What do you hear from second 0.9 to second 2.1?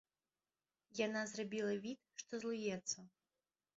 Яна зрабіла від,